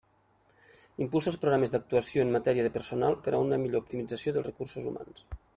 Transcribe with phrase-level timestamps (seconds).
[1.05, 4.93] Impulsa els programes d'actuació en matèria de personal per a una millor optimització dels recursos
[4.95, 5.29] humans.